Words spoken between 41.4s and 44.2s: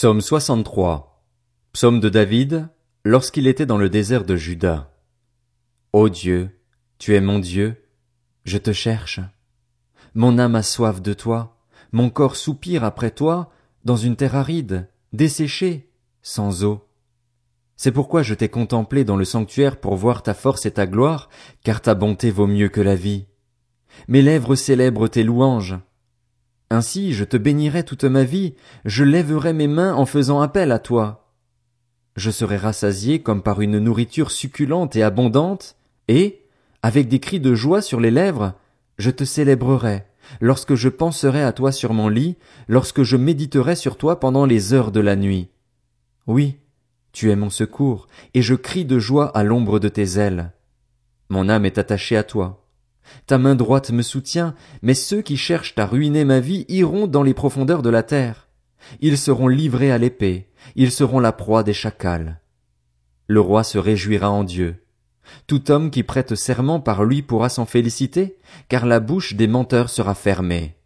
à toi sur mon lit, lorsque je méditerai sur toi